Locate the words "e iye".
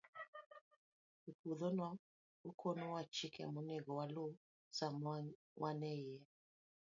5.91-6.19